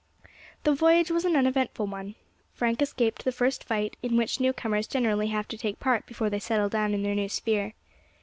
The 0.63 0.73
voyage 0.73 1.11
was 1.11 1.25
an 1.25 1.35
uneventful 1.35 1.85
one; 1.85 2.15
Frank 2.55 2.81
escaped 2.81 3.23
the 3.23 3.31
first 3.31 3.63
fight 3.63 3.97
in 4.01 4.17
which 4.17 4.39
new 4.39 4.51
comers 4.51 4.87
generally 4.87 5.27
have 5.27 5.47
to 5.49 5.57
take 5.59 5.79
part 5.79 6.07
before 6.07 6.27
they 6.31 6.39
settle 6.39 6.69
down 6.69 6.95
in 6.95 7.03
their 7.03 7.13
new 7.13 7.29
sphere. 7.29 7.75